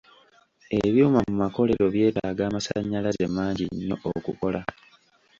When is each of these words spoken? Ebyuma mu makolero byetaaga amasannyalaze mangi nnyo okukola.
Ebyuma 0.83 1.19
mu 1.27 1.33
makolero 1.41 1.85
byetaaga 1.93 2.41
amasannyalaze 2.49 3.25
mangi 3.35 3.65
nnyo 3.73 3.95
okukola. 4.15 4.61